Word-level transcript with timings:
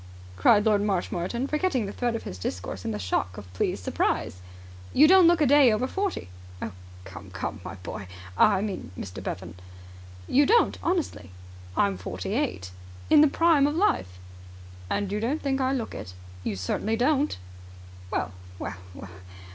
cried 0.35 0.65
Lord 0.65 0.81
Marshmoreton, 0.81 1.45
forgetting 1.47 1.85
the 1.85 1.91
thread 1.91 2.15
of 2.15 2.23
his 2.23 2.39
discourse 2.39 2.83
in 2.83 2.89
the 2.89 2.97
shock 2.97 3.37
of 3.37 3.53
pleased 3.53 3.83
surprise. 3.83 4.41
"You 4.93 5.07
don't 5.07 5.27
look 5.27 5.41
a 5.41 5.45
day 5.45 5.71
over 5.71 5.85
forty." 5.85 6.29
"Oh, 6.59 6.71
come, 7.05 7.29
come, 7.29 7.61
my 7.63 7.75
boy!... 7.75 8.07
I 8.35 8.61
mean, 8.61 8.89
Mr. 8.97 9.21
Bevan." 9.21 9.53
"You 10.27 10.47
don't 10.47 10.79
honestly." 10.81 11.29
"I'm 11.77 11.97
forty 11.99 12.33
eight." 12.33 12.71
"The 13.09 13.27
Prime 13.27 13.67
of 13.67 13.75
Life." 13.75 14.17
"And 14.89 15.11
you 15.11 15.19
don't 15.19 15.39
think 15.43 15.61
I 15.61 15.71
look 15.71 15.93
it?" 15.93 16.15
"You 16.43 16.55
certainly 16.55 16.95
don't." 16.95 17.37
"Well, 18.09 18.31
well, 18.57 18.77
well! 18.95 19.09